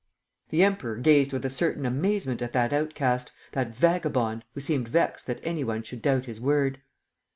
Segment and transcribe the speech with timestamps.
[0.49, 5.27] The Emperor gazed with a certain amazement at that outcast, that vagabond, who seemed vexed
[5.27, 6.81] that any one should doubt his word.